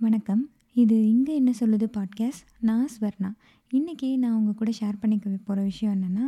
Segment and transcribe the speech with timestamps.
[0.00, 0.42] வணக்கம்.
[0.76, 2.44] இது இங்கே என்ன சொல்லுது" பாட்காஸ்ட்.
[2.60, 3.30] நான் ஸ்வர்ணா.
[3.70, 6.26] இன்றைக்கி நான் உங்கள் கூட ஷேர் பண்ணிக்க போகிற விஷயம் என்னென்னா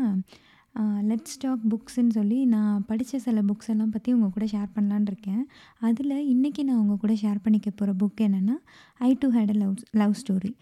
[1.10, 5.41] லெட்ஸ் டாக் புக்ஸ்ன்னு சொல்லி நான் படித்த சில புக்ஸ் எல்லாம் பற்றி உங்கள் கூட ஷேர் பண்ணலான்னு இருக்கேன்.
[5.80, 8.56] அதில் இன்றைக்கி நான் உங்கள் கூட ஷேர் பண்ணிக்க போகிற புக் என்னென்னா
[9.01, 10.52] "I too had a love love story".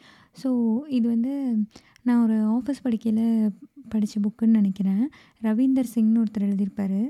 [0.42, 0.50] So
[0.98, 1.34] இது வந்து
[2.02, 3.24] நான் ஒரு ஆஃபீஸ் படிக்கையில்
[3.94, 5.04] படித்த புக்குன்னு நினைக்கிறேன்
[5.42, 7.00] ரவீந்தர் சிங்னு ஒருத்தர் எழுதியிருப்பாரு.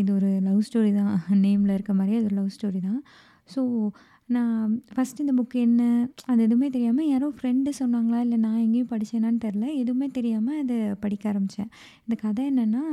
[0.00, 1.12] இது ஒரு லவ் ஸ்டோரி தான்.
[1.46, 3.02] நேமில் இருக்க மாதிரி அது ஒரு லவ் ஸ்டோரி தான்.
[3.48, 3.60] ஸோ
[4.28, 5.82] நான் ஃபர்ஸ்ட்டு இந்த புக் என்ன?
[6.30, 11.30] அது எதுவுமே தெரியாமல் யாரோ ஃப்ரெண்டு சொன்னாங்களா, இல்லை நான் எங்கேயும் படித்தேனான்னு தெரில எதுவுமே தெரியாமல் அதை படிக்க
[11.32, 11.70] ஆரம்பித்தேன்
[12.04, 12.84] இந்த கதை என்னென்னா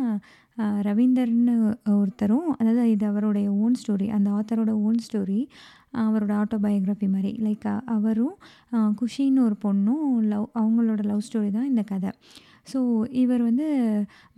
[0.88, 1.54] ரவீந்தர்னு
[1.98, 4.08] ஒருத்தரும் அதாவது இது அவருடைய ஓன் ஸ்டோரி.
[4.16, 5.40] அந்த ஆத்தரோட ஓன் ஸ்டோரி.
[6.06, 8.36] அவரோட ஆட்டோபயோகிராஃபி மாதிரி லைக் அவரும்,
[9.02, 12.12] குஷின்னு ஒரு பொண்ணும் லவ் அவங்களோட லவ் ஸ்டோரி தான் இந்த கதை.
[12.72, 12.80] ஸோ
[13.22, 13.68] இவர் வந்து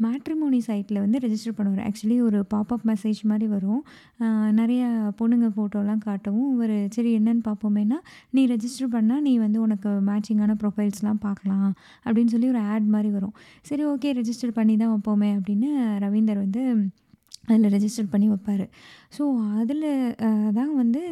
[0.03, 3.81] மேட்ரிமோனி சைட்டில் வந்து ரெஜிஸ்டர் பண்ணுவார் ஆக்சுவலி ஒரு பாப்அப் மெசேஜ் மாதிரி வரும்.
[4.52, 4.84] நிறைய
[5.20, 7.99] பொண்ணுங்க ஃபோட்டோலாம் காட்டவும், இவர் சரி என்னன்னு பார்ப்போமேன்னா,
[8.30, 11.70] "நீ ரெஜிஸ்டர் பண்ணால் நீ வந்து உனக்கு மேட்சிங்கான ப்ரொஃபைல்ஸ்லாம் பார்க்கலாம்"
[12.05, 13.35] அப்படின்னு சொல்லி ஒரு ஆட் மாதிரி வரும்.
[13.62, 15.71] சரி ஓகே ரெஜிஸ்டர் பண்ணி தான் வைப்போமே அப்படின்னு
[16.05, 16.63] ரவீந்தர் வந்து
[17.48, 18.66] அதில் ரெஜிஸ்டர் பண்ணி வைப்பார்
[19.18, 19.23] ஸோ
[19.60, 19.85] அதில்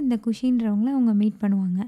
[0.10, 1.82] இந்த குஷின்றவங்கள அவங்க மீட் பண்ணுவாங்க.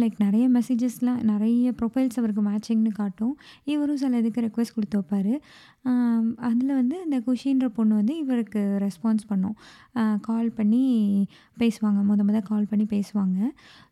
[0.00, 3.34] லைக் நிறைய மெசேஜஸ்லாம் நிறைய ப்ரொஃபைல்ஸ் அவருக்கு மேட்சிங்னு காட்டும்.
[3.72, 5.34] இவரும் சில இதுக்கு ரெக்வஸ்ட் கொடுத்து வைப்பாரு.
[6.48, 9.54] அதில் வந்து இந்த குஷின்ற பொண்ணு வந்து இவருக்கு ரெஸ்பான்ஸ் பண்ணும்.
[10.28, 10.82] கால் பண்ணி
[11.62, 12.00] பேசுவாங்க.
[12.08, 13.38] முத முத கால் பண்ணி பேசுவாங்க.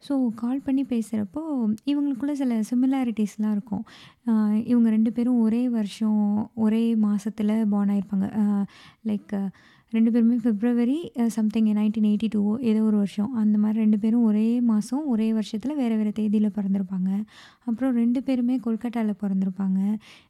[0.09, 1.45] ஸோ கால் பண்ணி பேசுகிறப்போ
[1.93, 3.85] இவங்களுக்குள்ள சில சிமிலாரிட்டிஸ்லாம் இருக்கும்.
[4.73, 6.27] இவங்க ரெண்டு பேரும் ஒரே வருஷம்,
[6.67, 8.29] ஒரே மாதத்தில் பார்ன் ஆகிருப்பாங்க
[9.11, 9.35] லைக்
[9.93, 10.97] ரெண்டு பேருமே ஃபிப்ரவரி
[11.35, 13.29] சம்திங் 1982 ஏதோ ஒரு வருஷம்.
[13.41, 17.11] அந்த மாதிரி ரெண்டு பேரும் ஒரே மாதம் ஒரே வருஷத்தில் வேறு வேறு தேதியில் பிறந்திருப்பாங்க
[17.67, 19.79] அப்புறம் ரெண்டு பேருமே கொல்கட்டாவில் பிறந்திருப்பாங்க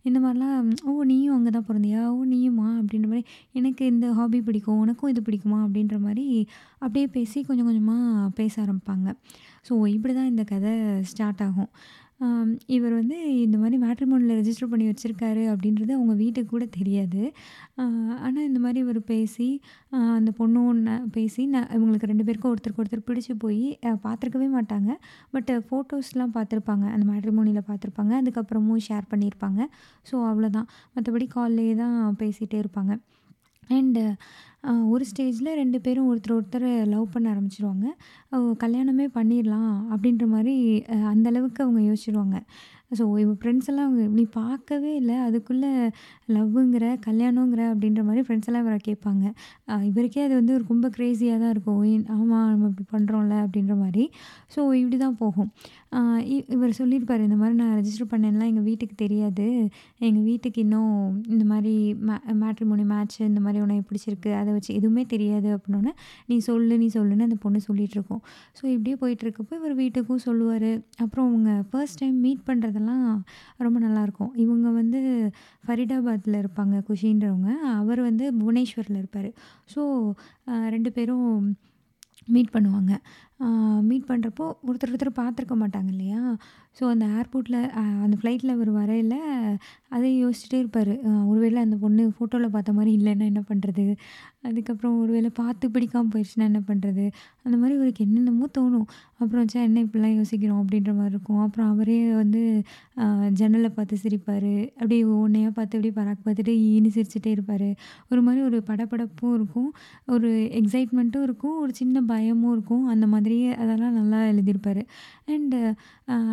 [0.05, 1.05] இந்த மாதிரிலாம் "ஓ!
[1.05, 2.21] நீயும் அங்கே தான் பிறந்தியா ஓ!
[2.33, 4.81] நீயுமா?" அப்படின்ற மாதிரி "எனக்கு இந்த ஹாபி பிடிக்கும்.
[4.85, 6.27] உனக்கும் இது பிடிக்குமா?" அப்படின்ற மாதிரி
[6.81, 8.03] அப்படியே பேசி கொஞ்சம் கொஞ்சமாக
[8.37, 9.09] பேச ஆரம்பிப்பாங்க.
[9.69, 10.73] ஸோ இப்படி தான் இந்த கதை
[11.11, 11.70] ஸ்டார்ட் ஆகும்.
[12.77, 17.23] இவர் வந்து இந்த மாதிரி மேட்ரிமோனியில் ரெஜிஸ்டர் பண்ணி வச்சுருக்காரு அப்படின்றது அவங்க வீட்டுக்கு கூட தெரியாது.
[18.27, 19.48] ஆனால் இந்த மாதிரி இவர் பேசி,
[20.18, 23.64] அந்த பொண்ணும் ந பேசி நான் இவங்களுக்கு ரெண்டு பேருக்கும் ஒருத்தருக்கு ஒருத்தர் பிடிச்சி போய்
[24.07, 24.91] பார்த்துருக்கவே மாட்டாங்க.
[25.35, 26.86] பட் ஃபோட்டோஸ்லாம் பார்த்துருப்பாங்க.
[26.95, 28.14] அந்த மேட்ரிமோனியில் பார்த்துருப்பாங்க.
[28.23, 29.61] அதுக்கப்புறமும் ஷேர் பண்ணியிருப்பாங்க.
[30.11, 30.68] ஸோ அவ்வளோதான்.
[30.96, 32.95] மற்றபடி கால்லேயே தான் பேசிகிட்டே இருப்பாங்க.
[33.71, 34.03] அண்டு
[34.93, 37.87] ஒரு ஸ்டேஜில் ரெண்டு பேரும் ஒருத்தர் ஒருத்தர் லவ் பண்ண ஆரம்பிச்சிருவாங்க
[38.63, 40.55] கல்யாணமே பண்ணிடலாம் அப்படின்ற மாதிரி
[41.13, 42.39] அந்தளவுக்கு அந்த அளவுக்கு அவங்க யோசிச்சுருவாங்க.
[42.91, 45.70] ஸோ இவ ஃப்ரெண்ட்ஸ் எல்லாம் "நீ பார்க்கவே இல்லை அதுக்குள்ளே
[46.29, 49.24] லவ்வுங்கிற, கல்யாணங்கிற" அப்படின்ற மாதிரி ஃப்ரெண்ட்ஸ் எல்லாம் இவரை கேட்பாங்க.
[49.89, 51.80] இவருக்கே அது வந்து ஒரு ரொம்ப க்ரேஸியாக தான் இருக்கும்.
[52.17, 54.05] ஆமாம் நம்ம இப்படி பண்ணுறோம்ல அப்படின்ற மாதிரி
[54.55, 55.51] ஸோ இப்படி தான் போகும்.
[56.55, 59.47] இவர் சொல்லியிருப்பார் "இந்த மாதிரி நான் ரெஜிஸ்டர் பண்ணேன்லாம் எங்கள் வீட்டுக்கு தெரியாது.
[60.01, 60.95] எங்கள் வீட்டுக்கு இன்னும்
[61.35, 61.74] இந்த மாதிரி
[62.08, 64.33] மே மேட்ரிமோனி மேட்ச் இந்த மாதிரி உனக்கு பிடிச்சிருக்கு.
[64.41, 65.92] அதை வச்சு எதுவுமே தெரியாது" அப்படின்னோடனே
[66.29, 68.23] "நீ சொல்லு, நீ சொல்லுன்னு" அந்த பொண்ணு சொல்லிகிட்ருக்கோம்
[68.58, 70.70] ஸோ இப்படியே போயிட்டுருக்கப்போ இவர் வீட்டுக்கும் சொல்லுவார்
[71.05, 73.05] அப்புறம் அவங்க ஃபர்ஸ்ட் டைம் மீட் பண்ணுறது அதெல்லாம்
[73.67, 74.33] ரொம்ப நல்லாயிருக்கும்.
[74.45, 75.01] இவங்க வந்து
[75.67, 77.51] ஃபரிதாபாத்தில் இருப்பாங்க குஷின்றவங்க.
[77.81, 79.31] அவர் வந்து புவனேஸ்வரில் இருப்பார்
[79.75, 79.83] ஸோ
[80.75, 81.31] ரெண்டு பேரும்
[82.35, 82.92] மீட் பண்ணுவாங்க.
[83.89, 86.20] மீட் பண்ணுறப்போ ஒருத்தர் ஒருத்தர் பார்த்துருக்க மாட்டாங்க இல்லையா?
[86.79, 87.58] ஸோ அந்த ஏர்போர்ட்டில்
[88.05, 89.14] அந்த ஃப்ளைட்டில் அவர் வரையில்
[89.97, 90.91] அதை யோசிச்சுட்டே இருப்பார்
[91.30, 93.85] ஒருவேளை அந்த பொண்ணு ஃபோட்டோவில் பார்த்த மாதிரி இல்லைன்னா என்ன பண்ணுறது
[94.48, 97.05] அதுக்கப்புறம் ஒருவேளை பார்த்து பிடிக்காமல் போயிடுச்சுன்னா என்ன பண்ணுறது
[97.45, 98.86] அந்த மாதிரி அவருக்கு என்னென்னமோ தோணும்.
[99.20, 101.41] அப்புறம் வச்சா என்ன இப்படிலாம் யோசிக்கிறோம் அப்படின்ற மாதிரி இருக்கும்.
[101.47, 102.42] அப்புறம் அவரே வந்து
[103.41, 107.68] ஜன்னலை பார்த்து சிரிப்பார் அப்படியே ஒன்றையாக பார்த்து அப்படியே பராக் பார்த்துட்டு ஈன்னு சிரிச்சுட்டே இருப்பார்
[108.11, 109.70] ஒரு மாதிரி ஒரு படபடப்பும் இருக்கும்.
[110.17, 110.30] ஒரு
[110.61, 111.57] எக்ஸைட்மெண்ட்டும் இருக்கும்.
[111.64, 112.85] ஒரு சின்ன பயமும் இருக்கும்.
[112.95, 114.81] அந்த மாதிரி மாதிரியே அதெல்லாம் நல்லா எழுதியிருப்பார்
[115.29, 115.59] அண்டு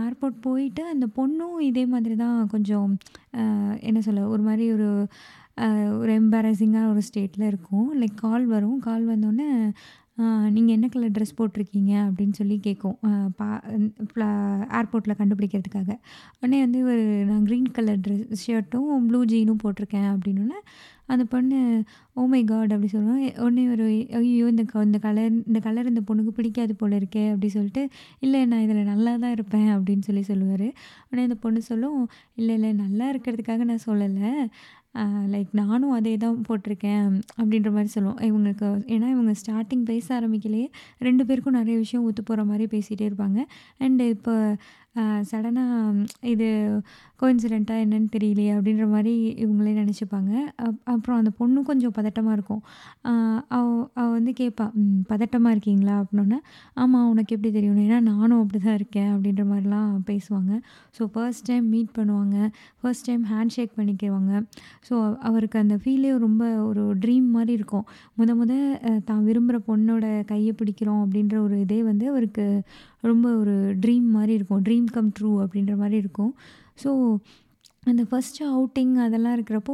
[0.06, 2.90] ஏர்போர்ட் போயிட்டு அந்த பொண்ணும் இதே மாதிரி தான் கொஞ்சம்
[3.82, 4.90] என்ன சொல்ல, ஒரு மாதிரி ஒரு
[6.00, 7.90] ஒரு எம்பாரசிங்காக ஒரு ஸ்டேட்டில் இருக்கும்.
[8.02, 8.80] லைக் கால் வரும்.
[8.80, 9.50] கால் வந்தோடனே
[10.56, 12.98] நீங்கள் என்ன கலர் ட்ரெஸ் போட்டிருக்கீங்க?" அப்படின்னு சொல்லி கேட்கும்.
[13.38, 13.48] பா
[14.80, 15.92] ஏர்போர்ட்டில் கண்டுபிடிக்கிறதுக்காக.
[16.40, 20.60] உடனே வந்து ஒரு "நான் கிரீன் கலர் ட்ரெஸ் ஷர்ட்டும், ப்ளூ ஜீனும் போட்டிருக்கேன்" அப்படின்னோனே,
[21.10, 21.58] அந்த பொண்ணு
[22.16, 23.86] "ஓ oh மை காட்!" அப்படி சொல்லுவோம் உடனே ஒரு
[24.20, 27.84] ஐயோ இந்த க இந்த கலர் இந்த கலர் இந்த பொண்ணுக்கு பிடிக்காது போல இருக்கே" அப்படி சொல்லிட்டு,
[28.26, 30.68] இல்லை நான் இதில் நல்லா தான் இருப்பேன்" அப்படின்னு சொல்லி சொல்லுவார்
[31.08, 32.00] உடனே அந்த பொண்ணு சொல்லும்,
[32.40, 34.32] இல்லை இல்லை நல்லா இருக்கிறதுக்காக நான் சொல்லலை
[35.34, 37.06] லைக் நானும் அதே தான் போட்டிருக்கேன்"
[37.40, 40.68] அப்படின்ற மாதிரி சொல்லுவோம் இவங்களுக்கு ஏன்னா இவங்க ஸ்டார்ட்டிங் பேச ஆரம்பிக்கலையே
[41.08, 43.40] ரெண்டு பேருக்கும் நிறைய விஷயம் ஒத்து போகிற மாதிரி பேசிகிட்டே இருப்பாங்க.
[43.80, 44.36] அண்டு இப்போ
[45.32, 45.94] சடனாக
[46.34, 46.48] இது
[47.22, 49.14] கோயின்சிடெண்ட்டாக என்னன்னு தெரியலையே அப்படின்ற மாதிரி
[49.44, 50.32] இவங்களே நினச்சிப்பாங்க
[50.66, 52.62] அப் அப்புறம் அந்த பொண்ணும் கொஞ்சம் பதட்டமாக இருக்கும்.
[53.58, 53.66] அவ
[54.00, 54.66] அவள் வந்து கேட்பா,
[55.12, 56.40] பதட்டமாக இருக்கீங்களா?" அப்படின்னோடனே
[56.84, 60.54] ஆமாம் உனக்கு எப்படி தெரியும்?" ஏன்னா நானும் அப்படி தான் இருக்கேன் அப்படின்ற மாதிரிலாம் பேசுவாங்க.
[60.98, 62.38] ஸோ ஃபர்ஸ்ட் டைம் மீட் பண்ணுவாங்க.
[62.82, 64.34] ஃபர்ஸ்ட் டைம் ஹேண்ட் ஷேக் பண்ணிக்குவாங்க.
[64.90, 64.96] ஸோ
[65.30, 67.86] அவருக்கு அந்த ஃபீலே ரொம்ப ஒரு ட்ரீம் மாதிரி இருக்கும்.
[68.20, 68.54] முத முத
[69.12, 72.48] தான் விரும்புகிற பொண்ணோட கையை பிடிக்கிறோம் அப்படின்ற ஒரு இதே வந்து அவருக்கு
[73.12, 73.54] ரொம்ப ஒரு
[73.84, 74.62] ட்ரீம் மாதிரி இருக்கும்.
[74.68, 76.34] ட்ரீம் கம் ட்ரூ அப்படின்ற மாதிரி இருக்கும்.
[76.84, 76.92] ஸோ
[77.92, 79.74] அந்த ஃபஸ்ட்டு அவுட்டிங் அதெல்லாம் இருக்கிறப்போ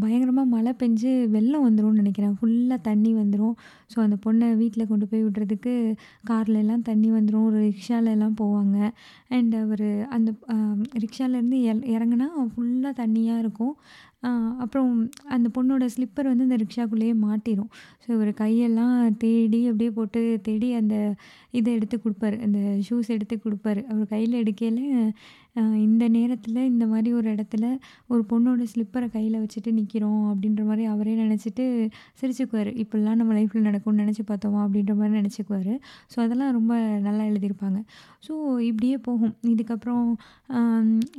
[0.00, 3.54] பயங்கரமாக மழை பெஞ்சு வெள்ளம் வந்துடும் நினைக்கிறேன் ஃபுல்லாக தண்ணி வந்துடும்
[3.92, 5.74] ஸோ அந்த பொண்ணை வீட்டில் கொண்டு போய் விடுறதுக்கு
[6.30, 8.78] கார்லலாம் தண்ணி வந்துடும் ஒரு ரிக்ஷாலெல்லாம் போவாங்க.
[9.36, 9.86] அண்ட் அவர்
[10.16, 10.32] அந்த
[11.04, 11.60] ரிக்ஷாலேருந்து
[11.96, 13.74] இறங்குனா ஃபுல்லாக தண்ணியாக இருக்கும்.
[14.58, 14.90] அப்புறம்
[15.28, 17.70] அந்த பொண்ணோட ஸ்லிப்பர் வந்து அந்த ரிக்ஷாக்குள்ளேயே மாட்டிடும்
[18.02, 20.96] ஸோ இவர் கையெல்லாம் தேடி அப்படியே போட்டு தேடி அந்த
[21.50, 22.36] இதை எடுத்து கொடுப்பாரு.
[22.42, 22.58] அந்த
[22.88, 23.82] ஷூஸ் எடுத்து கொடுப்பாரு.
[23.92, 24.80] அவர் கையில் எடுக்கையில
[25.86, 27.64] இந்த நேரத்தில் இந்த மாதிரி ஒரு இடத்துல
[28.12, 31.64] ஒரு பொண்ணோட ஸ்லிப்பரை கையில் வச்சுட்டு நிற்கிறோம் அப்படின்ற மாதிரி அவரே நினச்சிட்டு
[32.20, 34.60] சிரிச்சுக்குவார் இப்படிலாம் நம்ம லைஃப்பில் நடக்கும்னு நினச்சி பார்த்தோமா?
[34.66, 35.72] அப்படின்ற மாதிரி நினச்சிக்குவார்
[36.12, 36.72] ஸோ அதெல்லாம் ரொம்ப
[37.06, 37.78] நல்லா எழுதியிருப்பாங்க.
[38.26, 38.34] ஸோ
[38.68, 39.34] இப்படியே போகும்.
[39.52, 40.06] இதுக்கப்புறம்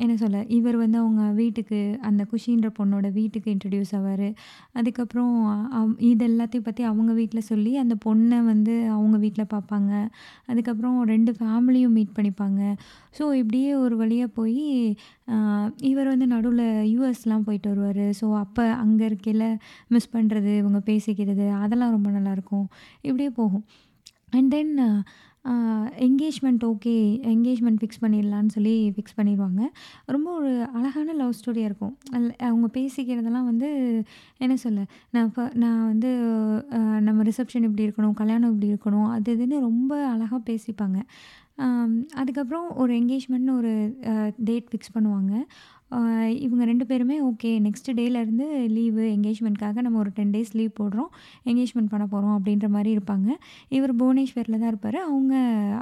[0.04, 1.80] என்ன சொல்ல, இவர் வந்து அவங்க வீட்டுக்கு
[2.10, 4.28] அந்த குஷின்ற பொண்ணோட வீட்டுக்கு இன்ட்ரடியூஸ் ஆவார்
[4.80, 5.34] அதுக்கப்புறம்
[5.80, 9.92] அவ் இது எல்லாத்தையும் பற்றி அவங்க வீட்டில் சொல்லி அந்த பொண்ணை வந்து அவங்க வீட்டில் பார்ப்பாங்க.
[10.52, 12.62] அதுக்கப்புறம் ரெண்டு ஃபேமிலியும் மீட் பண்ணிப்பாங்க.
[13.18, 14.66] ஸோ இப்படியே ஒரு வழியாக போய்
[15.92, 19.46] இவர் வந்து நடுவில் யுஎஸ்லாம் போயிட்டு வருவார் ஸோ அப்போ அங்கே இருக்கையில
[19.96, 22.68] மிஸ் பண்ணுறது இவங்க பேசிக்கிறது அதெல்லாம் ரொம்ப நல்லாயிருக்கும்.
[23.08, 23.66] இப்படியே போகும்.
[24.38, 24.76] And then
[26.06, 26.94] engagement okay.
[27.34, 29.62] Engagement fix பண்ணிடலான்னு சொல்லி ஃபிக்ஸ் பண்ணிடுவாங்க
[30.14, 31.94] ரொம்ப ஒரு அழகான லவ் ஸ்டோரியாக இருக்கும்.
[32.48, 33.70] அவங்க பேசிக்கிறதெல்லாம் வந்து
[34.44, 34.82] என்ன சொல்ல,
[35.14, 36.12] நான் இப்போ நான் வந்து
[37.08, 41.00] நம்ம ரிசப்ஷன் இப்படி இருக்கணும், கல்யாணம் இப்படி இருக்கணும், அது இதுன்னு ரொம்ப அழகாக பேசிப்பாங்க.
[42.22, 43.72] அதுக்கப்புறம் ஒரு என்கேஜ்மெண்ட்னு ஒரு
[44.12, 44.16] அ
[44.50, 45.34] டேட் ஃபிக்ஸ் பண்ணுவாங்க.
[45.92, 46.00] அ
[46.46, 48.46] இவங்க 2 பேருமே ஓகே நெக்ஸ்ட் டேலேருந்து
[48.76, 51.10] லீவு என்கேஜ்மெண்ட்காக நம்ம ஒரு 10 டேஸ் லீவ் போடுறோம்.
[51.46, 53.30] என்கேஜ்மெண்ட் பண்ண போறோம் அப்படின்ற மாரி இருப்பாங்க.
[53.78, 55.00] இவர் புவனேஸ்வர்ல தான் இருப்பாரு.
[55.08, 55.34] அவங்க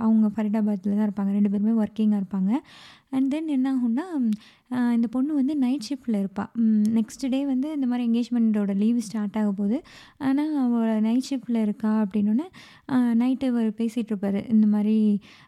[0.05, 1.33] அவங்க ஃபரிதாபாத்ல தான் இருப்பாங்க.
[1.37, 2.51] 2 பேருமே ஒர்க்கிங்கா இருப்பாங்க.
[3.11, 4.05] அண்ட் தென் என்ன ஆகும்னா,
[4.95, 6.49] இந்த பொண்ணு வந்து நைட் ஷிஃப்ட்டில் இருப்பாள்
[6.95, 9.77] நெக்ஸ்ட் டே வந்து இந்த மாதிரி எங்கேஜ்மெண்ட்டோட லீவ் ஸ்டார்ட் ஆக போகுது.
[10.27, 12.47] ஆனால் அவ நைட் ஷிஃப்ட்டில் இருக்கா அப்படின்னோடனே
[13.21, 14.41] நைட்டு இவரு பேசிட்டுருப்பாரு.
[14.53, 14.95] இந்த மாதிரி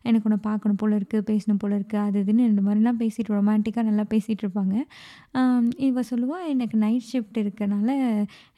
[0.10, 4.06] எனக்கு உன்னை பார்க்கணும் போல இருக்குது பேசணும் போல இருக்குது அது இதுன்னு இந்த மாதிரிலாம் பேசிட்டு ரொமான்டிக்காக நல்லா
[4.14, 4.76] பேசிகிட்டு இருப்பாங்க
[5.88, 7.90] இவ சொல்லுவா, எனக்கு நைட் ஷிஃப்ட் இருக்கனால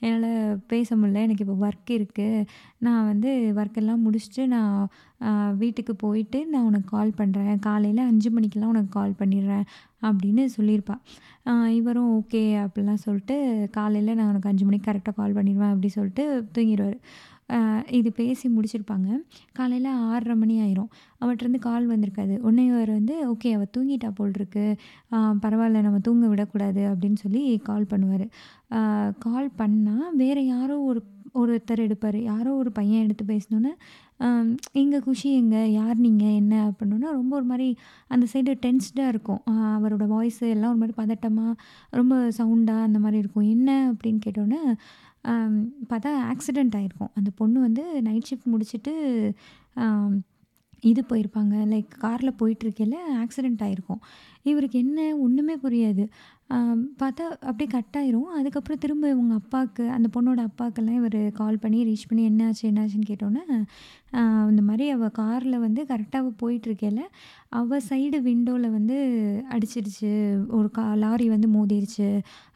[0.05, 1.25] என்னால் பேச முடியல.
[1.27, 2.45] எனக்கு இப்போ ஒர்க் இருக்குது
[2.85, 3.29] நான் வந்து
[3.61, 4.75] ஒர்க்கெல்லாம் முடிச்சுட்டு நான்
[5.61, 9.65] வீட்டுக்கு போயிட்டு நான் உனக்கு கால் பண்ணுறேன் காலையில் அஞ்சு மணிக்கெல்லாம் உனக்கு கால் பண்ணிடுறேன்
[10.09, 10.95] அப்படின்னு சொல்லியிருப்பா.
[11.79, 13.35] இவரும் ஓகே அப்படிலாம் சொல்லிட்டு
[13.77, 16.25] காலையில் நான் உனக்கு அஞ்சு மணிக்கு கரெக்டாக கால் பண்ணிடுவேன் அப்படி சொல்லிட்டு
[16.57, 16.97] தூங்கிடுவார்
[17.97, 19.07] இது பேசி முடிச்சிருப்பாங்க.
[19.57, 20.89] காலையில் ஆறரை மணி ஆயிரும்.
[21.21, 22.35] அவட்டருந்து கால் வந்திருக்காது.
[22.45, 24.35] உடனே இவர் வந்து ஓகே அவள் தூங்கிட்டா போல்ருக்கு.
[24.39, 24.65] இருக்கு
[25.43, 28.25] பரவாயில்ல நம்ம தூங்க விடக்கூடாது அப்படின்னு சொல்லி கால் பண்ணுவார்
[29.25, 31.01] கால் பண்ணால் வேறு யாரோ ஒரு
[31.39, 33.73] ஒருத்தர் எடுப்பார் யாரோ ஒரு பையன் எடுத்து பேசினோன்னே
[34.81, 36.53] எங்கள் குஷி எங்கே யார் நீங்கள் என்ன?
[36.69, 37.67] அப்படின்னா ரொம்ப ஒரு மாதிரி
[38.07, 39.41] அந்த சைடு டென்ஸ்டாக இருக்கும்.
[39.75, 41.53] அவரோட வாய்ஸு எல்லாம் ஒரு மாதிரி பதட்டமாக
[41.99, 43.49] ரொம்ப சவுண்டாக அந்த மாதிரி இருக்கும்.
[43.55, 44.61] என்ன அப்படின்னு கேட்டோன்னே
[45.91, 48.93] பார்த்தா ஆக்சிடெண்ட் ஆகிருக்கும் அந்த பொண்ணு வந்து நைட் ஷிஃப்ட் முடிச்சுட்டு
[50.79, 51.55] இது போயிருப்பாங்க.
[51.71, 54.01] லைக் காரில் போயிட்டுருக்கையில் ஆக்சிடெண்ட் ஆகிருக்கும்
[54.49, 56.03] இவருக்கு என்ன ஒன்றுமே புரியாது.
[56.99, 58.29] பார்த்தா அப்படியே கட் ஆயிரும்.
[58.37, 62.63] அதுக்கப்புறம் திரும்ப இவங்க அப்பாக்கு அந்த பொண்ணோட அப்பாக்கெல்லாம் இவரு கால் பண்ணி ரீச் பண்ணி என்னாச்சு?
[62.69, 63.41] என்னாச்சுன்னு கேட்டோன்னே
[64.13, 67.01] அ இந்த மாரி அவ கார்ல வந்து கரெக்ட்டா அவ போயிட்டுருக்கையில,
[67.53, 68.97] அவ சைடு விண்டோல வந்து
[69.53, 70.11] அடிச்சிடுச்சு.
[70.51, 72.07] ஒரு கா லாரி வந்து மோதிருச்சு.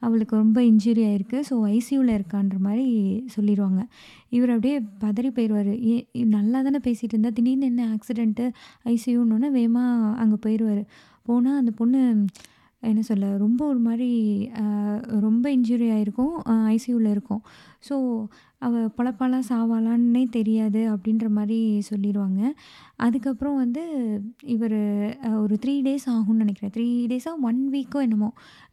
[0.02, 1.40] அவளுக்கு ரொம்ப இன்ஜூரி ஆயிருக்கு.
[1.50, 2.88] ஸோ ஐசியூல இருக்கான்ற மாரி
[3.36, 3.82] சொல்லிருவாங்க.
[4.32, 5.76] இவரு அப்படியே பதறி போயிருவாரு.
[5.88, 5.96] ஏ
[6.36, 8.48] நல்லா தானே பேசிட்டு இருந்தா, திடீர்னு என்ன ஆக்சிடென்ட்டு,
[8.90, 9.86] ஐசியூன்னோனே வேகமா
[10.20, 10.84] அங்க போயிருவாரு.
[11.26, 12.00] போனா அந்த பொண்ணு
[12.92, 14.10] என்ன சொல்ல, ரொம்ப ஒரு மாதிரி
[15.26, 16.34] ரொம்ப இன்ஜூரி ஆகிருக்கும்
[16.76, 17.42] ஐசியூவில் இருக்கும்.
[17.90, 17.96] ஸோ
[18.66, 19.40] அவள் பொழப்பாளா?
[19.50, 21.58] சாவாளான்னே தெரியாது அப்படின்ற மாதிரி
[21.90, 22.42] சொல்லிடுவாங்க
[23.06, 23.84] அதுக்கப்புறம் வந்து
[24.56, 24.80] இவரு
[25.28, 28.30] அ ஒரு 3 டேஸ் ஆகும்னு நினைக்கிறேன் 3 டேஸாக 1 வீக்கோ என்னமோ.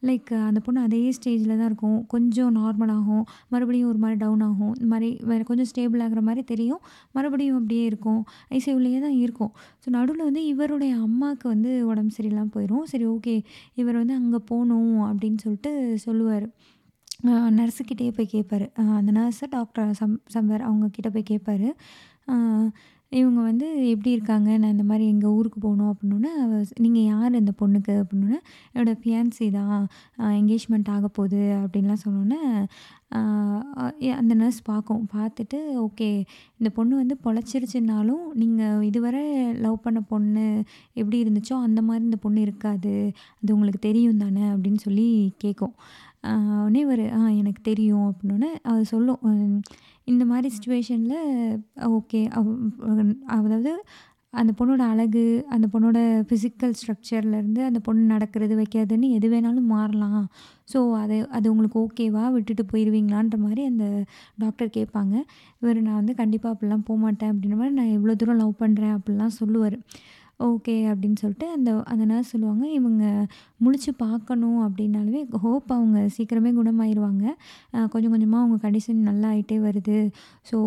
[0.09, 1.99] லைக் அந்த பொண்ணு அதே ஸ்டேஜில் தான் இருக்கும்.
[2.13, 3.23] கொஞ்சம் நார்மல் ஆகும்.
[3.53, 4.73] மறுபடியும் ஒரு மாதிரி டவுன் ஆகும்.
[4.77, 6.81] இந்த மாதிரி வேறு கொஞ்சம் ஸ்டேபிள் ஆகுற மாதிரி தெரியும்.
[7.17, 8.21] மறுபடியும் அப்படியே இருக்கும்.
[8.57, 9.51] ஐசியூலயே தான் இருக்கும்.
[9.83, 12.85] ஸோ நடுவுல வந்து இவருடைய அம்மாவுக்கு வந்து உடம்பு சரியில்லாம போயிரும்.
[12.93, 13.35] சரி ஓகே
[13.81, 15.73] இவர் வந்து அங்கே போணும் அப்படின்னு சொல்லிட்டு
[16.07, 16.47] சொல்லுவாரு.
[17.23, 18.65] அ நர்ஸுகிட்டயே போய் கேட்பாரு.
[18.75, 21.67] அ அந்த நர்ஸு டாக்டர் சம் சம்வேர் அவங்க கிட்ட போய் கேட்பாரு.
[22.27, 22.35] அ
[23.11, 24.49] இவங்க வந்து எப்படி இருக்காங்க?
[24.57, 27.93] நான் இந்த மாரி எங்க ஊருக்கு போணும் அப்படின்னோனே, நீங்கள் நீங்க யார் இந்த பொண்ணுக்கு?
[28.01, 29.81] அப்படின்னோனே, என்னோட ஃபியான்சி தான்.
[30.19, 30.27] அ
[30.95, 32.39] ஆகப் போகுது அப்படின்லாம் சொன்னோன்னே
[33.11, 33.21] அ
[34.19, 35.03] அந்த நர்ஸ் பார்க்கும்.
[35.13, 36.09] பார்த்துட்டு ஓகே
[36.59, 39.23] இந்த பொண்ணு வந்து பொழச்சிருச்சுன்னாலும், நீங்க இதுவரை
[39.61, 40.45] லவ் பண்ண பொண்ணு
[40.95, 42.93] எப்படி இருந்துச்சோ, அந்த மாரி இந்த பொண்ணு இருக்காது.
[43.41, 44.45] அது உங்களுக்கு தெரியும் தானே?
[44.53, 45.75] அப்படின்னு சொல்லி கேட்கும்.
[46.23, 49.21] உடனே இவரு ஆ எனக்கு தெரியும் அப்படின்னோனே, அது சொல்லும்.
[50.07, 51.15] இந்த மாரி சிச்சுவேஷன்ல
[51.97, 52.49] ஓகே அவ்
[53.37, 53.71] அதாவது
[54.33, 55.23] அந்த பொண்ணோட அழகு,
[55.55, 60.21] அந்த பொண்ணோட ஃபிசிக்கல் ஸ்ட்ரக்சர்லேருந்து அந்த பொண்ணு நடக்கிறது, வைக்கிறதுன்னு எது வேணாலும் மாறலாம்.
[60.73, 62.23] ஸோ அது அது உங்களுக்கு ஓகேவா?
[62.35, 63.85] விட்டுட்டு போயிருவீங்களான்ற மாரி அந்த
[64.37, 65.15] டாக்டர் கேட்பாங்க.
[65.61, 69.79] இவரு நான் வந்து கண்டிப்பா அப்படிலாம் போமாட்டேன் அப்படின்ற மாரி நான் இவ்வளோ தூரம் லவ் பண்றேன் அப்படிலாம் சொல்லுவாரு.
[70.47, 73.03] ஓகே அப்படின்னு சொல்லிட்டு அந்த அந்த நர்ஸ் சொல்லுவாங்க, இவங்க
[73.63, 77.25] முழிச்சு பார்க்கணும் அப்படின்னாலுமே ஹோப் அவங்க சீக்கிரமே குணமாயிருவாங்க.
[77.93, 79.97] கொஞ்சம் கொஞ்சமாக அவங்க கண்டிஷன் நல்லா ஆகிட்டே வருது.
[80.49, 80.57] ஸோ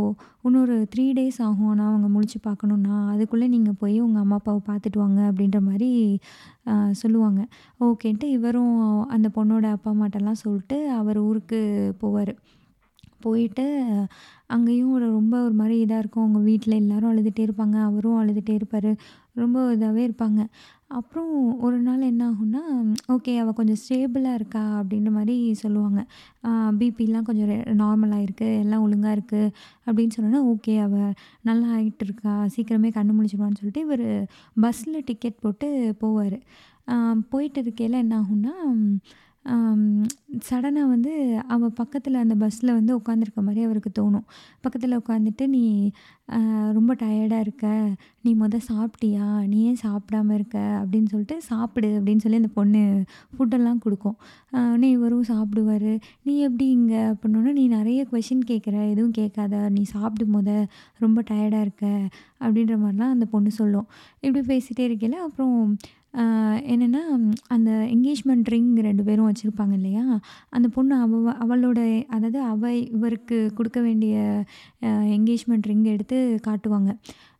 [0.46, 1.70] இன்னொரு த்ரீ டேஸ் ஆகும்.
[1.72, 5.90] ஆனால் அவங்க முழிச்சு பார்க்கணும்னா, அதுக்குள்ளே நீங்கள் போய் உங்கள் அம்மா, அப்பாவை பார்த்துட்டு வாங்க அப்படின்ற மாதிரி
[7.02, 7.40] சொல்லுவாங்க.
[7.88, 8.76] ஓகேன்ட்டு இவரும்
[9.16, 11.60] அந்த பொண்ணோட அப்பா அம்மாட்டெல்லாம் சொல்லிட்டு அவர் ஊருக்கு
[12.02, 12.34] போவார்
[13.24, 13.64] போயிட்டு
[14.54, 16.24] அங்கேயும் ஒரு ரொம்ப ஒரு மாதிரி இதாக இருக்கும்.
[16.24, 17.76] அவங்க வீட்டில் எல்லோரும் அழுதுகிட்டே இருப்பாங்க.
[17.88, 18.90] அவரும் அழுதுட்டே இருப்பார்
[19.36, 20.40] ரொம்ப இதாகவே இருப்பாங்க.
[20.90, 22.62] அப்புறம் ஒரு நாள் என்ன ஆகும்னா,
[23.08, 26.00] ஓகே அவ கொஞ்சம் ஸ்டேபிளா இருக்கா அப்படின்ற மாரி சொல்லுவாங்க.
[26.42, 26.50] அ
[26.80, 27.56] பிபிலாம் கொஞ்சம் ரெ
[28.22, 29.42] இருக்குது எல்லாம் ஒழுங்கா இருக்கு
[29.86, 30.94] அப்படின்னு சொன்னோனே, ஓகே அவ
[31.42, 32.34] நல்லா ஆயிட்டு இருக்கா.
[32.54, 34.08] சீக்கிரமே கண்ணு முழிச்சிருவான்னு சொல்லிட்டு இவரு
[34.56, 35.68] பஸ்ஸில் டிக்கெட் போட்டு
[36.02, 36.38] போவாரு.
[36.88, 36.94] அ
[37.30, 38.54] போயிட்டு இருக்கையில என்ன ஆகும்னா,
[40.50, 44.24] சடனாக வந்து அவள் பக்கத்தில் அந்த பஸ்ஸில் வந்து உட்காந்துருக்க மாதிரி அவருக்கு தோணும்.
[44.60, 45.90] பக்கத்தில் உட்காந்துட்டு, "நீ
[46.72, 47.94] ரொம்ப டயர்டாக இருக்க.
[48.22, 49.46] நீ மொதல் சாப்பிட்டியா?
[49.46, 53.04] நீ ஏன் சாப்பிடாம இருக்க?" அப்படின்னு சொல்லிட்டு, "சாப்பிடு" அப்படின்னு சொல்லி அந்த பொண்ணு
[53.38, 54.16] ஃபுட்டெல்லாம் கொடுக்கும்
[54.50, 56.00] உடனே இவரும் சாப்பிடுவாரு.
[56.22, 58.90] "நீ எப்படி இங்கே அப்படின்னோனே, "நீ நிறைய கொஷின் கேட்குற.
[58.90, 59.68] எதுவும் கேட்காத.
[59.68, 60.66] நீ சாப்பிடு மொத.
[60.98, 62.08] ரொம்ப டயர்டாக இருக்க."
[62.40, 63.86] அப்படின்ற மாதிரிலாம் அந்த பொண்ணு சொல்லும்.
[64.20, 65.76] இப்படி பேசிகிட்டே இருக்கையில அப்புறம்
[66.72, 67.00] என்னென்னா
[67.48, 70.04] அந்த என்கேஜ்மெண்ட் ரிங் ரெண்டு பேரும் வச்சிருப்பாங்க இல்லையா?
[70.50, 71.78] அந்த பொண்ணு அவ அவளோட
[72.08, 74.14] அதாவது அவ இவருக்கு கொடுக்க வேண்டிய
[75.16, 76.90] என்கேஜ்மெண்ட் ரிங் எடுத்து காட்டுவாங்க.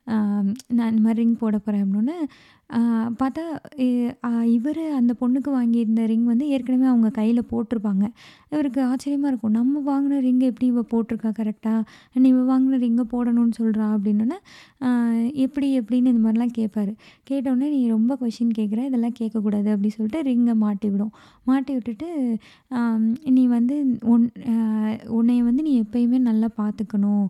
[0.04, 2.18] நான் இந்த மாதிரி ரிங் போட போகிறேன் அப்படின்னோனே,
[3.20, 3.42] பார்த்தா
[4.42, 8.04] இவர் அந்த பொண்ணுக்கு வாங்கியிருந்த ரிங் வந்து ஏற்கனவே அவங்க கையில் போட்டிருப்பாங்க.
[8.50, 9.50] இவருக்கு ஆச்சரியமாக இருக்கும்.
[9.50, 11.82] நம்ம வாங்கின ரிங் எப்படி இவள் போட்டிருக்கா கரெக்டாக
[12.14, 14.38] அண்ட் இவள் வாங்கின ரிங்கை போடணும்னு சொல்கிறா அப்படின்னோடனே
[15.32, 16.92] எப்படி எப்படின்னு இந்த மாதிரிலாம் கேட்பாரு.
[17.30, 18.80] கேட்டோடனே "நீ ரொம்ப கொஷின் கேட்குற.
[18.86, 21.12] இதெல்லாம் கேட்கக்கூடாது." அப்படி சொல்லிட்டு ரிங்கை மாட்டி விடும்.
[21.44, 22.08] மாட்டி விட்டுட்டு,
[23.36, 24.30] "நீ வந்து உன்
[25.16, 27.26] உன்னைய வந்து நீ எப்பயுமே நல்லா பார்த்துக்கணும்.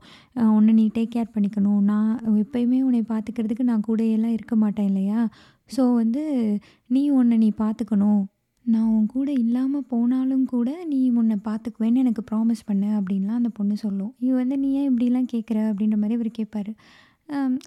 [0.56, 1.80] உன்னை நீ டேக் கேர் பண்ணிக்கணும்.
[1.82, 5.28] நான் எப்பயுமே உன்னைய பார்த்துக்கிறதுக்கு நான் கூடயெல்லாம் இருக்க மாட்டேன் இல்லையா?
[5.76, 6.22] ஸோ வந்து
[6.86, 8.24] நீ உன்னை நீ பார்த்துக்கணும்.
[8.62, 13.76] நான் உன் கூட இல்லாமல் போனாலும் கூட நீ உன்ன பார்த்துக்குவேன்னு எனக்கு ப்ராமிஸ் பண்ணு." அப்படின்லாம் அந்த பொண்ணு
[13.76, 14.14] சொல்லும்.
[14.18, 16.74] இவ வந்து, "நீ ஏன் இப்படிலாம் கேட்குற?" அப்படின்ற மாதிரி இவர் கேட்பாரு.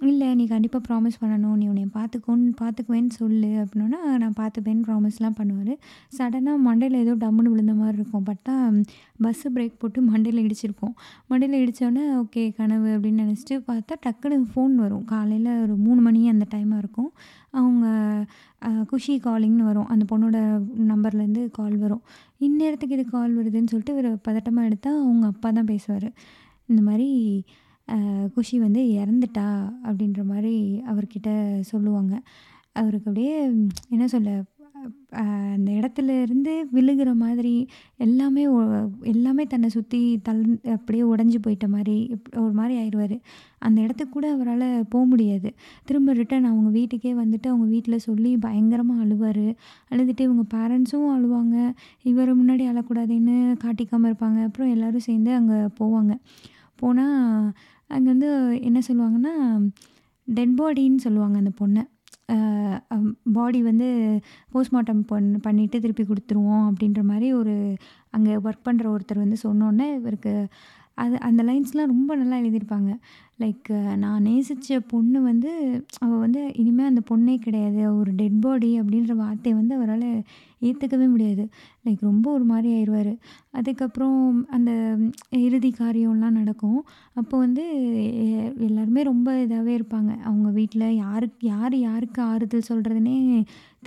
[0.08, 1.56] இல்லை நீ கண்டிப்பாக ப்ராமிஸ் பண்ணணும்.
[1.60, 5.72] நீ உன்னை பார்த்துக்கோன்னு பார்த்துக்குவேன்னு சொல்லு." அப்படின்னா "நான் பார்த்துப்பேன்னு" ப்ராமிஸ்லாம் பண்ணுவார்
[6.18, 8.26] சடனாக மண்டையில் ஏதோ டம்முன்னு விழுந்த மாதிரி இருக்கும்.
[8.30, 8.56] பட்டா
[9.24, 10.94] பஸ்ஸு பிரேக் போட்டு மண்டையில் இடிச்சிருப்போம்
[11.32, 15.04] மண்டையில் இடித்தோடனே ஓகே கனவு அப்படின்னு நினச்சிட்டு பார்த்தா டக்குனு ஃபோன் வரும்.
[15.14, 17.12] காலையில் ஒரு மூணு மணி அந்த டைமாக இருக்கும்.
[17.60, 17.86] அவங்க
[18.92, 19.90] குஷி காலிங்னு வரும்.
[19.94, 20.38] அந்த பொண்ணோட
[20.92, 22.04] நம்பர்லேருந்து கால் வரும்.
[22.48, 26.10] இந்நேரத்துக்கு இது கால் வருதுன்னு சொல்லிட்டு இவர் பதட்டமாக எடுத்தால் அவங்க அப்பா தான் பேசுவார்
[26.70, 27.10] இந்த மாதிரி
[28.36, 29.48] குஷி வந்து இறந்துட்டா
[29.86, 30.56] அப்படின்ற மாதிரி
[30.88, 31.30] அவர்கிட்ட
[31.68, 32.14] சொல்லுவாங்க.
[32.76, 33.36] அவருக்கு அப்படியே
[33.92, 34.32] என்ன சொல்ல,
[35.14, 37.54] அ அந்த இடத்துல இருந்து விழுகிற மாதிரி
[38.00, 38.60] எல்லாமே ஒ
[39.12, 40.42] எல்லாமே தன்னை சுத்தி தள்
[40.76, 41.98] அப்படியே உடைஞ்சு போயிட்ட மாரி
[42.38, 43.18] ஒரு மாரி ஆயிருவாரு.
[43.62, 45.50] அந்த இடத்துக்கு கூட அவரால போ முடியாது.
[45.86, 49.48] திரும்ப ரிட்டர்ன் அவங்க வீட்டுக்கே வந்துட்டு அவங்க வீட்ல சொல்லி பயங்கரமா அழுவாரு.
[49.92, 51.56] அழுதுட்டு இவங்க பேரண்ட்ஸும் அழுவாங்க.
[52.06, 54.40] இவர் முன்னாடி அழக்கூடாதுன்னு காட்டிக்காம இருப்பாங்க.
[54.48, 56.14] அப்புறம் எல்லாரும் சேர்ந்து அங்க போவாங்க.
[56.80, 57.06] போனா
[57.90, 58.30] அங்கே வந்து
[58.62, 59.34] என்ன சொல்லுவாங்கன்னா,
[60.28, 61.84] டெட் பாடின்னு சொல்லுவாங்க அந்த பொண்ணை.
[63.34, 63.88] பாடி வந்து
[64.54, 67.54] போஸ்ட்மார்ட்டம் பண் பண்ணிவிட்டு திருப்பி கொடுத்துருவோம் அப்படின்ற மாதிரி ஒரு
[68.10, 70.34] அங்கே ஒர்க் பண்ணுற ஒருத்தர் வந்து சொன்னோன்னே இவருக்கு
[71.04, 72.92] அது அந்த லைன்ஸ்லாம் ரொம்ப நல்லா எழுதியிருப்பாங்க.
[73.42, 73.70] லைக்
[74.04, 75.52] நான் நேசித்த பொண்ணு வந்து
[76.04, 77.82] அவள் வந்து இனிமேல் அந்த பொண்ணே கிடையாது.
[78.00, 80.08] ஒரு டெட் பாடி அப்படின்ற வார்த்தையை வந்து அவரால்
[80.68, 81.44] ஏற்றுக்கவே முடியாது.
[81.86, 83.12] லைக் ரொம்ப ஒரு மாதிரி ஆயிடுவார்
[83.60, 84.22] அதுக்கப்புறம்
[84.58, 84.72] அந்த
[85.46, 86.80] இறுதி காரியம்லாம் நடக்கும்.
[87.14, 87.66] அப்போ வந்து
[88.68, 90.12] எல்லாருமே ரொம்ப இதாகவே இருப்பாங்க.
[90.30, 93.18] அவங்க வீட்டில் யாருக்கு யார் யாருக்கு ஆறுதல் சொல்கிறதுனே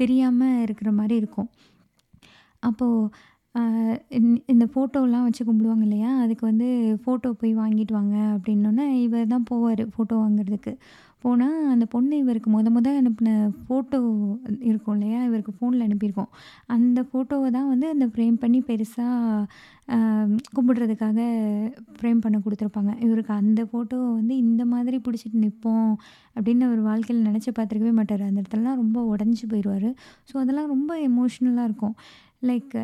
[0.03, 1.51] தெரியாமல் இருக்கிற மாதிரி இருக்கும்.
[2.63, 3.11] அப்போது
[4.53, 6.11] இந்த ஃபோட்டோலாம் வச்சு கும்பிடுவாங்க இல்லையா?
[6.25, 6.67] அதுக்கு வந்து
[7.05, 10.73] ஃபோட்டோ போய் வாங்கிட்டு வாங்க அப்படின்னோடனே இவர் தான் போவார் ஃபோட்டோ வாங்குறதுக்கு.
[11.25, 13.31] போனால் அந்த பொண்ணு இவருக்கு முத முத அனுப்பின
[13.65, 13.99] ஃபோட்டோ
[14.69, 15.19] இருக்கும் இல்லையா?
[15.29, 16.31] இவருக்கு ஃபோனில் அனுப்பியிருக்கும்.
[16.77, 19.99] அந்த ஃபோட்டோவை தான் வந்து அந்த ஃப்ரேம் பண்ணி பெருசாக
[20.57, 21.21] கும்பிடுறதுக்காக
[21.99, 25.93] ஃப்ரேம் பண்ண கொடுத்துருப்பாங்க இவருக்கு அந்த ஃபோட்டோவை வந்து இந்த மாதிரி பிடிச்சிட்டு நிற்போம்
[26.37, 29.89] அப்படின்னு அவர் வாழ்க்கையில் நினச்சி பார்த்துருக்கவே மாட்டார் அந்த இடத்துலலாம் ரொம்ப உடஞ்சி போயிடுவார்
[30.31, 31.97] ஸோ அதெல்லாம் ரொம்ப எமோஷ்னலாக இருக்கும்.
[32.43, 32.75] லைக்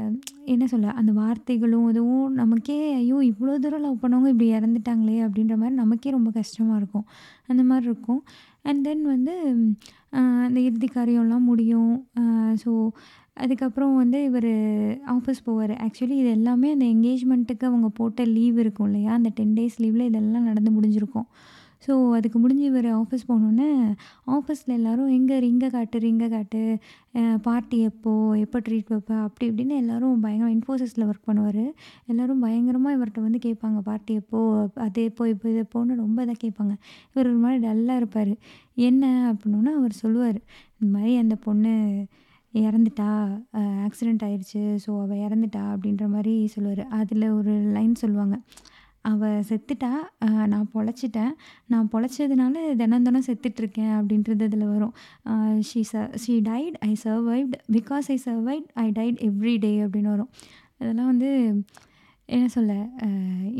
[0.46, 3.18] என்ன சொல்ல, அந்த வார்த்தைகளும் இதுவும் நமக்கே ஐயோ!
[3.30, 7.06] இவ்வளோ தூரம் லவ் பண்ணவங்க இப்படி இறந்துட்டாங்களே அப்படின்ற மாதிரி நமக்கே ரொம்ப கஷ்டமாக இருக்கும்.
[7.48, 8.20] அந்த மாதிரி இருக்கும்.
[8.64, 9.34] அண்ட் தென் வந்து
[10.44, 11.92] அந்த இறுதி காரியம்லாம் முடியும்.
[12.62, 12.70] ஸோ
[13.36, 14.50] அதுக்கப்புறம் வந்து இவர்
[15.14, 19.10] ஆஃபீஸ் போவார் ஆக்சுவலி இது எல்லாமே அந்த என்கேஜ்மெண்ட்டுக்கு அவங்க போட்ட லீவ் இருக்கும் இல்லையா?
[19.18, 21.28] அந்த 10 டேஸ் லீவில் இதெல்லாம் நடந்து முடிஞ்சிருக்கும்.
[21.84, 23.68] ஸோ அதுக்கு முடிஞ்சு இவர் ஆஃபீஸ் போனோன்னே
[24.36, 26.60] ஆஃபீஸில் எல்லோரும் எங்கே ரிங்கை காட்டு ரிங்கை காட்டு.
[27.46, 28.12] பார்ட்டி எப்போ
[28.44, 29.12] எப்போ ட்ரீட் வைப்ப?
[29.26, 31.64] அப்படி இப்படின்னு எல்லோரும் பயங்கரம் இன்ஃபோசிஸில் ஒர்க் பண்ணுவார்.
[32.12, 36.74] எல்லோரும் பயங்கரமாக இவர்கிட்ட வந்து கேட்பாங்க பார்ட்டி எப்போது அது எப்போ இப்போ இது எப்போன்னு ரொம்ப இதாக கேட்பாங்க.
[37.12, 38.32] இவர் ஒரு மாதிரி டல்லாக இருப்பார்.
[38.88, 40.38] என்ன அப்படின்னா அவர் சொல்லுவார்.
[40.78, 41.74] இந்த மாதிரி அந்த பொண்ணு
[42.54, 43.08] இறந்துட்டா
[43.86, 44.62] ஆக்சிடெண்ட் ஆயிடுச்சு.
[44.84, 46.82] ஸோ அவள் இறந்துட்டா அப்படின்ற மாதிரி சொல்லுவார்.
[46.98, 48.36] அதில் ஒரு லைன் சொல்லுவாங்க.
[49.10, 49.90] அவள் செத்துட்டா
[50.52, 51.32] நான் பொழைச்சிட்டேன்.
[51.72, 54.94] நான் பொழைச்சதுனால தினம் தினம் செத்துட்ருக்கேன் அப்படின்றது இதில் வரும்.
[55.68, 60.30] ஷீ ச she died I survived because I survived I died every day அப்படின்னு வரும்.
[60.80, 61.30] அதெல்லாம் வந்து
[62.28, 62.72] என்ன சொல்ல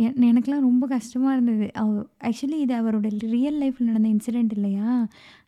[0.04, 1.66] என் எனக்கெலாம் ரொம்ப கஷ்டமாக இருந்தது.
[1.80, 1.90] அவ
[2.28, 4.88] ஆக்சுவலி இது அவரோட ரியல் லைஃப்பில் நடந்த இன்சிடெண்ட் இல்லையா?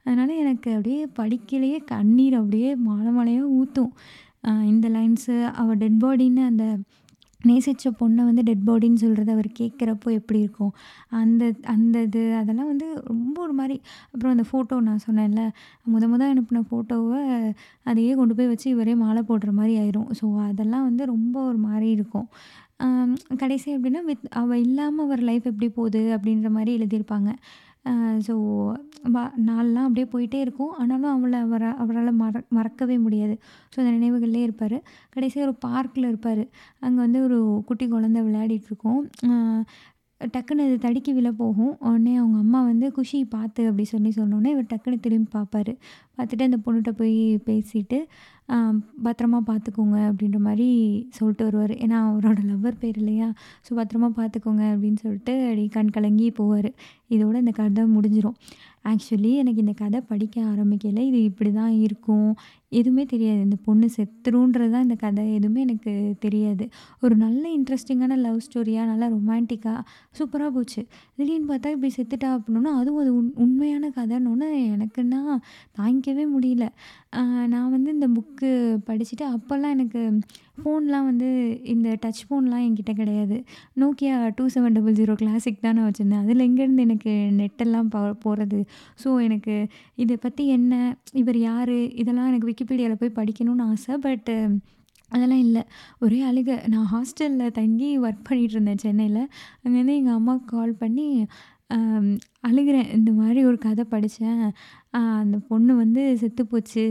[0.05, 3.93] அதனால் எனக்கு அப்படியே படிக்கலையே கண்ணீர் அப்படியே மாலை மாலையாக ஊற்றும்
[4.73, 6.65] இந்த லைன்ஸு அவள் டெட் பாடின்னு அந்த
[7.41, 10.73] நேசித்த பொண்ணை வந்து டெட் பாடின்னு சொல்கிறத அவர் கேட்குறப்போ எப்படி இருக்கும்?
[11.21, 11.43] அந்த
[11.75, 13.77] அந்த இது அதெல்லாம் வந்து ரொம்ப ஒரு மாதிரி
[14.13, 15.43] அப்புறம் அந்த ஃபோட்டோ நான் சொன்னேன்ல
[15.93, 17.21] முத முத அனுப்பின ஃபோட்டோவை
[17.91, 20.09] அதையே கொண்டு போய் வச்சு இவரே மாலை போடுற மாதிரி ஆயிரும்.
[20.21, 22.29] ஸோ அதெல்லாம் வந்து ரொம்ப ஒரு மாதிரி இருக்கும்.
[23.43, 27.31] கடைசி எப்படின்னா வித் அவள் இல்லாமல் அவர் லைஃப் எப்படி போகுது அப்படின்ற மாதிரி எழுதியிருப்பாங்க.
[28.27, 28.35] ஸோ
[29.15, 30.73] வா நாள்லாம் அப்படியே போயிட்டே இருக்கும்.
[30.81, 33.35] ஆனாலும் அவளை அவர அவரால் மற மறக்கவே முடியாது.
[33.73, 34.79] ஸோ அந்த நினைவுகள்லேயே இருப்பார்.
[35.15, 36.43] கடைசியாக ஒரு பார்க்கில் இருப்பார்.
[36.85, 39.03] அங்கே வந்து ஒரு குட்டி குழந்த விளையாடிட்டுருக்கோம்
[40.21, 41.75] டக்குன்னு அது தடுக்கி விழ போகும்.
[41.89, 45.73] உடனே அவங்க அம்மா வந்து குஷி பார்த்து அப்படி சொல்லி சொன்னோன்னே இவர் டக்குன்னு திரும்பி பார்ப்பாரு.
[46.17, 47.15] பார்த்துட்டு அந்த பொண்ணுகிட்ட போய்
[47.49, 47.99] பேசிட்டு
[49.07, 50.69] பத்திரமா பார்த்துக்கோங்க அப்படின்ற மாதிரி
[51.17, 51.75] சொல்லிட்டு வருவார்.
[51.85, 53.29] ஏன்னா அவரோட லவ்வர் பேர் இல்லையா?
[53.67, 56.71] ஸோ பத்திரமா பார்த்துக்கோங்க அப்படின்னு சொல்லிட்டு அப்படி கண் கலங்கி போவார்.
[57.15, 58.39] இதோட இந்த கதை முடிஞ்சிடும்
[58.91, 61.01] ஆக்சுவலி எனக்கு இந்த கதை படிக்க ஆரம்பிக்கல.
[61.09, 62.29] இது இப்படி தான் இருக்கும்.
[62.79, 63.41] எதுவுமே தெரியாது.
[63.47, 65.23] இந்த பொண்ணு செத்துருன்றது தான் இந்த கதை.
[65.39, 65.93] எதுவுமே எனக்கு
[66.25, 66.65] தெரியாது.
[67.05, 69.83] ஒரு நல்ல இன்ட்ரெஸ்டிங்கான லவ் ஸ்டோரியாக நல்லா ரொமான்டிக்காக
[70.19, 70.83] சூப்பராக போச்சு.
[71.19, 75.21] திடீர்னு பார்த்தா இப்படி செத்துட்டா அப்படின்னா அதுவும் அது உண் உண்மையான கதைன்னொன்னே எனக்குன்னா
[75.81, 76.67] தாங்கிக்கவே முடியல.
[77.55, 78.51] நான் வந்து இந்த புக் புக்கு
[78.89, 80.01] படிச்சுட்டு அப்போல்லாம் எனக்கு
[80.59, 81.29] ஃபோன்லாம் வந்து
[81.73, 83.37] இந்த டச் ஃபோன்லாம் என்கிட்ட கிடையாது.
[83.81, 86.23] Nokia two seven double zero classic தான் நான் வச்சுருந்தேன்.
[86.25, 88.61] அதில் எங்கேருந்து எனக்கு நெட்டெல்லாம் ப போகிறது
[89.03, 89.55] ஸோ எனக்கு
[90.05, 90.73] இதை பற்றி என்ன
[91.23, 91.77] இவர் யார்?
[92.03, 94.37] இதெல்லாம் எனக்கு விக்கிபீடியாவில் போய் படிக்கணும்னு ஆசை பட்டு
[95.13, 95.63] அதெல்லாம் இல்லை.
[96.05, 96.57] ஒரே அழுகை.
[96.73, 99.23] நான் ஹாஸ்டலில் தங்கி ஒர்க் பண்ணிகிட்டு இருந்தேன் சென்னையில்.
[99.63, 101.07] அங்கேருந்து எங்கள் அம்மாவுக்கு கால் பண்ணி
[102.49, 102.93] அழுகிறேன்.
[102.97, 104.43] இந்த மாதிரி ஒரு கதை படித்தேன்
[105.21, 106.85] அந்த பொண்ணு வந்து செத்து போச்சு.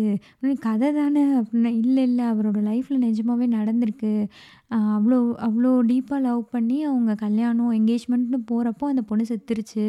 [0.68, 1.72] கதை தானே அப்படின்னா.
[1.82, 4.12] இல்லை இல்லை அவரோட லைஃப்பில் நிஜமாவே நடந்திருக்கு.
[4.96, 9.88] அவ்வளோ அவ்வளோ டீப்பாக லவ் பண்ணி அவங்க கல்யாணம் என்கேஜ்மெண்ட்னு போகிறப்போ அந்த பொண்ணு செத்துருச்சு.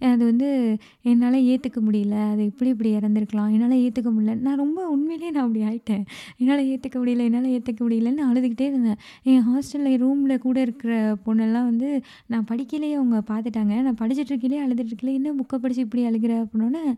[0.00, 2.30] அது வந்து என்னால் ஏற்றுக்க முடியல.
[2.30, 3.52] அது எப்படி இப்படி இறந்துருக்கலாம்?
[3.52, 4.34] என்னால் ஏற்றுக்க முடியல.
[4.40, 6.04] நான் ரொம்ப உண்மையிலேயே நான் அப்படி ஆகிட்டேன்
[6.36, 8.98] என்னால் ஏற்றுக்க முடியல என்னால் ஏற்றுக்க முடியலன்னு அழுதுகிட்டே இருந்தேன்.
[9.22, 13.82] என் ஹாஸ்டலில் ரூமில் கூட இருக்கிற பொண்ணெல்லாம் வந்து நான் படிக்கலையே அவங்க பார்த்துட்டாங்க.
[13.82, 16.44] நான் படிச்சுட்டு இருக்கையிலே அழுதுட்டு இருக்கல என்ன புக்கை படித்து இப்படி அழுகிற?
[16.44, 16.94] அப்படின்னோடனே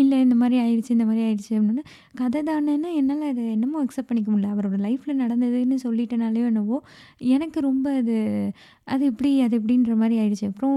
[0.00, 1.84] இல்லை இந்த மாதிரி ஆயிடுச்சு இந்த மாதிரி ஆயிடுச்சு அப்படின்னா.
[2.20, 4.48] கதை தானேன்னா என்னால் அதை என்னமோ அக்செப்ட் பண்ணிக்க முடியல.
[4.54, 6.78] அவரோட லைஃப்பில் நடந்ததுன்னு சொல்லிட்டனாலேயோ என்னவோ
[7.34, 8.16] எனக்கு ரொம்ப அது
[8.94, 10.46] அது எப்படி அது எப்படின்ற மாதிரி ஆயிடுச்சு.
[10.52, 10.76] அப்புறம்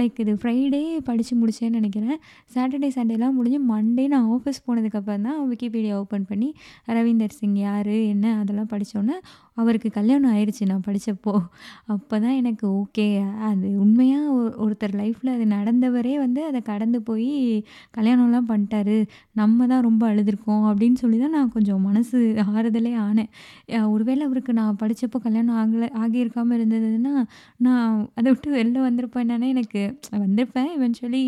[0.00, 2.18] லைக் இது ஃப்ரைடே படித்து முடிச்சேன்னு நினைக்கிறேன்.
[2.54, 6.50] சாட்டர்டே சண்டேலாம் முடிஞ்சு மண்டே நான் ஆஃபீஸ் போனதுக்கப்புறம் தான் விக்கிபீடியா ஓப்பன் பண்ணி
[6.98, 9.18] ரவீந்தர் சிங் யார் என்ன அதெல்லாம் படித்தோன்னே
[9.56, 11.32] அவருக்கு கல்யாணம் ஆயிடுச்சு நான் படித்தப்போ
[11.94, 13.06] அப்போ தான் எனக்கு ஓகே
[13.48, 17.28] அது உண்மையாக ஒருத்தர் லைஃப்பில் அது நடந்தவரே வந்து அதை கடந்து போய்
[17.96, 18.96] கல்யாணம்லாம் பண்ணிட்டாரு.
[19.40, 22.18] நம்ம தான் ரொம்ப அழுதுருக்கோம் அப்படின்னு சொல்லி தான் நான் கொஞ்சம் மனசு
[22.54, 23.30] ஆறுதலே ஆனேன்.
[23.94, 27.14] ஒருவேளை அவருக்கு நான் படித்தப்போ கல்யாணம் ஆகலை ஆகியிருக்காமல் இருந்ததுன்னா
[27.66, 29.82] நான் அதை விட்டு வெளில வந்திருப்பேன் என்னன்னா எனக்கு
[30.24, 30.70] வந்திருப்பேன்.
[30.76, 31.22] இவென்ச்சுவலி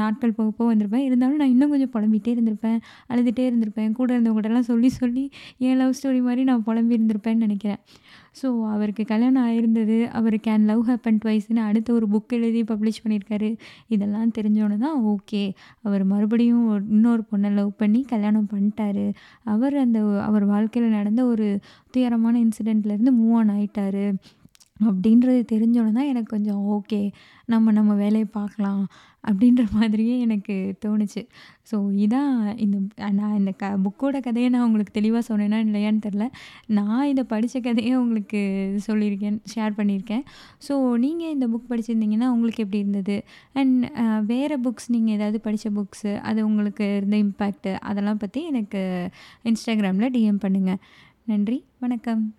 [0.00, 1.04] நாட்கள் போக போக வந்திருப்பேன்.
[1.08, 2.78] இருந்தாலும் நான் இன்னும் கொஞ்சம் புலம்பிகிட்டே இருந்திருப்பேன்
[3.12, 3.92] அழுதுகிட்டே இருந்திருப்பேன்.
[4.00, 5.24] கூட இருந்தவங்ககிட்டலாம் சொல்லி சொல்லி
[5.66, 7.80] என் லவ் ஸ்டோரி மாதிரி நான் புலம்பி இருப்பேன்னு நினைக்கிறேன்.
[8.40, 9.96] ஸோ அவருக்கு கல்யாணம் ஆயிருந்தது.
[10.18, 13.50] அவர் கேன் லவ் ஹேப்பன் ட்வைஸ்னு அடுத்த ஒரு புக் எழுதி பப்ளிஷ் பண்ணியிருக்காரு.
[13.94, 15.42] இதெல்லாம் தெரிஞ்சோன்னு தான் ஓகே
[15.86, 19.06] அவர் மறுபடியும் இன்னொரு பொண்ணை லவ் பண்ணி கல்யாணம் பண்ணிட்டாரு.
[19.54, 21.48] அவர் அந்த அவர் வாழ்க்கையில் நடந்த ஒரு
[21.96, 24.06] துயரமான இன்சிடெண்ட்லேருந்து மூவ் ஆன் ஆகிட்டாரு
[24.88, 27.00] அப்படின்றது தெரிஞ்சோன்னு தான் எனக்கு கொஞ்சம் ஓகே
[27.52, 28.82] நம்ம நம்ம வேலையை பார்க்கலாம்.
[29.24, 30.54] அப்படின்ற மாதிரியே எனக்கு
[30.84, 31.22] தோணுச்சு.
[31.70, 32.32] ஸோ இதான்
[32.64, 32.76] இந்த
[33.18, 36.26] நான் இந்த க புக்கோட கதையை நான் உங்களுக்கு தெளிவாக சொன்னேன்னா இல்லையான்னு தெரில
[36.78, 38.40] நான் இதை படித்த கதையை உங்களுக்கு
[38.88, 40.24] சொல்லியிருக்கேன் ஷேர் பண்ணியிருக்கேன்.
[40.68, 43.18] ஸோ நீங்கள் இந்த புக் படிச்சிருந்தீங்கன்னா உங்களுக்கு எப்படி இருந்தது?
[43.60, 43.84] அண்ட்
[44.32, 48.82] வேறு புக்ஸ் நீங்கள் ஏதாவது படித்த புக்ஸு அது உங்களுக்கு இருந்த இம்பேக்ட்டு அதெல்லாம் பற்றி எனக்கு
[49.50, 50.82] இன்ஸ்டாகிராமில் டிஎம் பண்ணுங்கள்
[51.32, 52.37] நன்றி வணக்கம்.